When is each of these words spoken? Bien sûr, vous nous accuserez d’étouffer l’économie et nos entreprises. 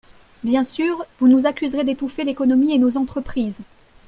Bien 0.43 0.63
sûr, 0.63 1.05
vous 1.19 1.27
nous 1.27 1.45
accuserez 1.45 1.83
d’étouffer 1.83 2.23
l’économie 2.23 2.73
et 2.73 2.79
nos 2.79 2.97
entreprises. 2.97 3.59